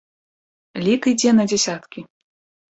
Лік 0.87 1.01
ідзе 1.13 1.31
на 1.43 1.47
дзясяткі. 1.53 2.07